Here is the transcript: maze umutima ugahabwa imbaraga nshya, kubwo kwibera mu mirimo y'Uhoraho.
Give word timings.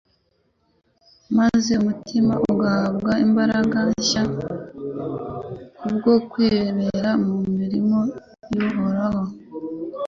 maze 1.37 1.71
umutima 1.81 2.33
ugahabwa 2.51 3.11
imbaraga 3.25 3.77
nshya, 3.91 4.23
kubwo 5.77 6.11
kwibera 6.29 7.09
mu 7.25 7.35
mirimo 7.57 7.99
y'Uhoraho. 8.53 9.23